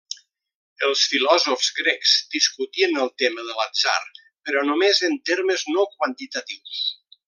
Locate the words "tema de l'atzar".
3.25-3.97